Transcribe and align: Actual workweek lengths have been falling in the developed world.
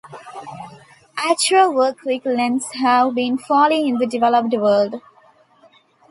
Actual 1.15 1.71
workweek 1.75 2.25
lengths 2.25 2.73
have 2.73 3.13
been 3.13 3.37
falling 3.37 3.87
in 3.87 3.99
the 3.99 4.07
developed 4.07 4.51
world. 4.57 4.99